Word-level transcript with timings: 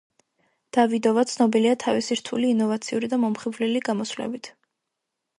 დავიდოვა 0.75 1.25
ცნობილია, 1.31 1.73
თავისი 1.83 2.17
რთული, 2.21 2.49
ინოვაციური 2.55 3.09
და 3.11 3.19
მომხიბვლელი 3.25 3.83
გამოსვლებით. 3.91 4.51